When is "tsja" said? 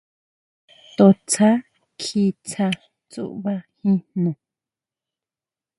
1.29-1.49